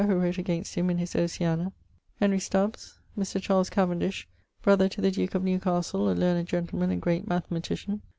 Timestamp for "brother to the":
4.63-5.11